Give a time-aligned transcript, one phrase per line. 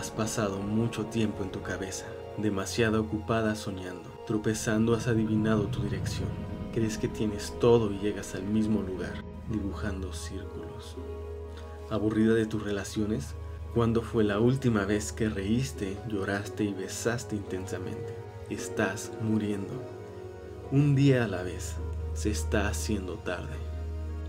[0.00, 2.06] Has pasado mucho tiempo en tu cabeza,
[2.38, 4.08] demasiado ocupada soñando.
[4.26, 6.30] Tropezando has adivinado tu dirección.
[6.72, 10.96] Crees que tienes todo y llegas al mismo lugar, dibujando círculos.
[11.90, 13.34] Aburrida de tus relaciones,
[13.74, 18.16] ¿cuándo fue la última vez que reíste, lloraste y besaste intensamente?
[18.48, 19.82] Estás muriendo.
[20.72, 21.74] Un día a la vez,
[22.14, 23.58] se está haciendo tarde.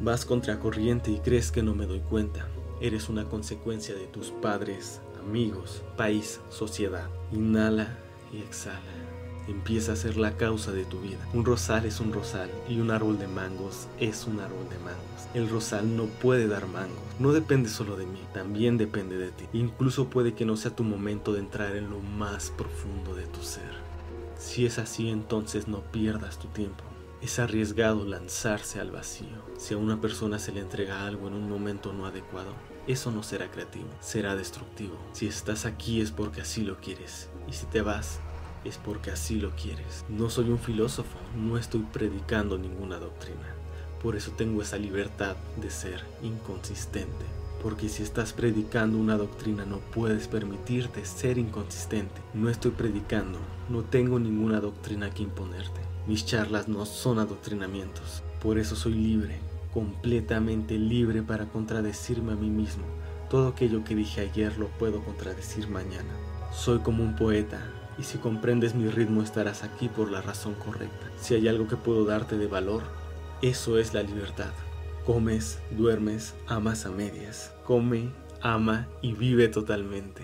[0.02, 2.50] Vas contracorriente y crees que no me doy cuenta.
[2.82, 7.08] Eres una consecuencia de tus padres, amigos, país, sociedad.
[7.32, 7.98] Inhala
[8.34, 8.80] y exhala.
[9.48, 11.28] Empieza a ser la causa de tu vida.
[11.34, 15.28] Un rosal es un rosal y un árbol de mangos es un árbol de mangos.
[15.34, 17.00] El rosal no puede dar mangos.
[17.20, 19.46] No depende solo de mí, también depende de ti.
[19.54, 23.42] Incluso puede que no sea tu momento de entrar en lo más profundo de tu
[23.42, 23.72] ser.
[24.38, 26.84] Si es así, entonces no pierdas tu tiempo.
[27.22, 29.28] Es arriesgado lanzarse al vacío.
[29.58, 32.56] Si a una persona se le entrega algo en un momento no adecuado,
[32.88, 34.98] eso no será creativo, será destructivo.
[35.14, 37.30] Si estás aquí es porque así lo quieres.
[37.48, 38.20] Y si te vas,
[38.66, 40.04] es porque así lo quieres.
[40.10, 43.56] No soy un filósofo, no estoy predicando ninguna doctrina.
[44.02, 47.26] Por eso tengo esa libertad de ser inconsistente.
[47.62, 52.20] Porque si estás predicando una doctrina no puedes permitirte ser inconsistente.
[52.34, 53.38] No estoy predicando,
[53.70, 55.91] no tengo ninguna doctrina que imponerte.
[56.08, 58.24] Mis charlas no son adoctrinamientos.
[58.42, 59.40] Por eso soy libre,
[59.74, 62.84] completamente libre para contradecirme a mí mismo.
[63.30, 66.14] Todo aquello que dije ayer lo puedo contradecir mañana.
[66.54, 67.62] Soy como un poeta,
[67.98, 71.12] y si comprendes mi ritmo estarás aquí por la razón correcta.
[71.20, 72.82] Si hay algo que puedo darte de valor,
[73.42, 74.52] eso es la libertad.
[75.06, 77.54] Comes, duermes, amas a medias.
[77.66, 78.10] Come,
[78.42, 80.24] ama y vive totalmente.